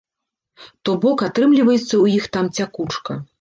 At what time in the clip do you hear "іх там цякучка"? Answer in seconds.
2.21-3.21